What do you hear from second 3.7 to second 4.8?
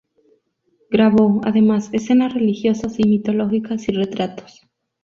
y retratos.